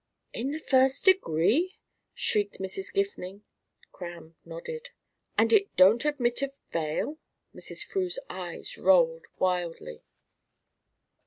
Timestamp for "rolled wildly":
8.79-10.01